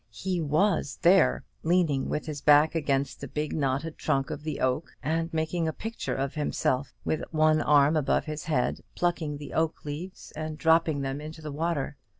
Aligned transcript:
He 0.09 0.41
was 0.41 0.97
there: 1.03 1.43
leaning 1.61 2.09
with 2.09 2.25
his 2.25 2.41
back 2.41 2.73
against 2.73 3.21
the 3.21 3.27
big 3.27 3.53
knotted 3.53 3.99
trunk 3.99 4.31
of 4.31 4.41
the 4.41 4.59
oak, 4.59 4.95
and 5.03 5.31
making 5.31 5.67
a 5.67 5.73
picture 5.73 6.15
of 6.15 6.33
himself, 6.33 6.91
with 7.05 7.23
one 7.29 7.61
arm 7.61 7.95
above 7.95 8.25
his 8.25 8.45
head, 8.45 8.81
plucking 8.95 9.37
the 9.37 9.53
oak 9.53 9.85
leaves 9.85 10.33
and 10.35 10.57
dropping 10.57 11.01
them 11.01 11.21
into 11.21 11.43
the 11.43 11.51
water. 11.51 11.97